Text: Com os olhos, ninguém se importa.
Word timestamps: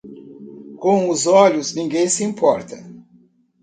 Com 0.79 1.07
os 1.11 1.27
olhos, 1.27 1.75
ninguém 1.75 2.09
se 2.09 2.23
importa. 2.23 2.75